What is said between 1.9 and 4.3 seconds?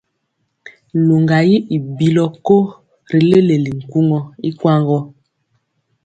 bilɔ ko ri leleli nkuŋɔ